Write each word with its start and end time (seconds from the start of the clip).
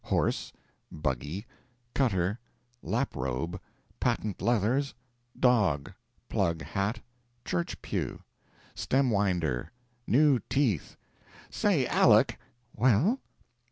"Horse 0.05 0.51
buggy 0.91 1.45
cutter 1.93 2.39
lap 2.81 3.15
robe 3.15 3.61
patent 3.99 4.41
leathers 4.41 4.95
dog 5.39 5.93
plug 6.27 6.63
hat 6.63 7.01
church 7.45 7.79
pew 7.83 8.23
stem 8.73 9.11
winder 9.11 9.69
new 10.07 10.39
teeth 10.49 10.97
say, 11.51 11.85
Aleck!" 11.85 12.39
"Well?" 12.75 13.19